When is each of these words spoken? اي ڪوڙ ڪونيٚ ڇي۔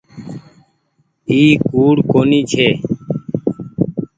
اي 1.29 1.39
ڪوڙ 1.69 1.95
ڪونيٚ 2.11 2.47
ڇي۔ 2.51 2.67